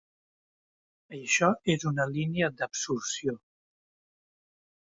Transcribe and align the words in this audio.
Això 1.17 1.51
és 1.75 1.85
una 1.91 2.09
línia 2.15 2.51
d'absorció. 2.63 3.37